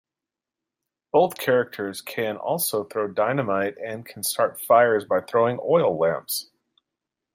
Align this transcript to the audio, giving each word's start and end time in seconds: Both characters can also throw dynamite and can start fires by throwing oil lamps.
Both 1.11 1.37
characters 1.37 2.01
can 2.01 2.35
also 2.37 2.83
throw 2.85 3.07
dynamite 3.09 3.77
and 3.77 4.03
can 4.03 4.23
start 4.23 4.59
fires 4.59 5.05
by 5.05 5.21
throwing 5.21 5.59
oil 5.61 5.95
lamps. 5.95 6.49